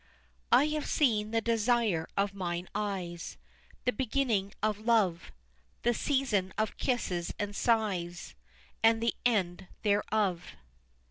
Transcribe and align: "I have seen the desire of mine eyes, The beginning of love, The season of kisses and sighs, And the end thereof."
"I 0.51 0.65
have 0.69 0.87
seen 0.87 1.29
the 1.29 1.41
desire 1.41 2.07
of 2.17 2.33
mine 2.33 2.67
eyes, 2.73 3.37
The 3.85 3.91
beginning 3.91 4.51
of 4.63 4.79
love, 4.79 5.31
The 5.83 5.93
season 5.93 6.53
of 6.57 6.75
kisses 6.77 7.35
and 7.37 7.55
sighs, 7.55 8.33
And 8.81 8.99
the 8.99 9.13
end 9.27 9.67
thereof." 9.83 10.55